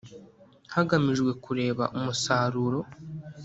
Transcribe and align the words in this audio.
hagamijwe 0.73 1.31
kureba 1.43 1.83
umusaruro 1.97 2.79